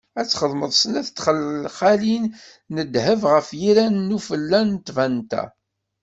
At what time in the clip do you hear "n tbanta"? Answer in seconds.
4.67-5.43